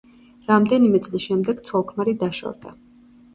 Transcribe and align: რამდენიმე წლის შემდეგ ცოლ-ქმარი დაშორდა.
რამდენიმე 0.51 1.01
წლის 1.07 1.25
შემდეგ 1.27 1.61
ცოლ-ქმარი 1.69 2.17
დაშორდა. 2.25 2.75